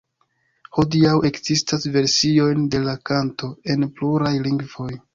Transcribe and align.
Hodiaŭ 0.77 1.11
ekzistas 1.29 1.87
versiojn 1.99 2.67
de 2.77 2.83
la 2.91 2.99
kanto 3.13 3.55
en 3.75 3.91
pluraj 4.01 4.37
lingvoj. 4.51 4.95